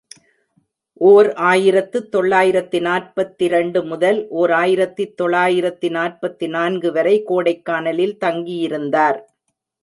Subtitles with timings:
[1.09, 9.21] ஓர் ஆயிரத்து தொள்ளாயிரத்து நாற்பத்திரண்டு முதல் ஓர் ஆயிரத்து தொள்ளாயிரத்து நாற்பத்து நான்கு வரை கோடைக்கானலில் தங்கி யிருந்தார்.